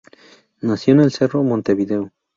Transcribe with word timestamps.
Nació 0.61 0.95
en 0.95 1.01
el 1.01 1.11
Cerro, 1.11 1.43
Montevideo. 1.43 2.09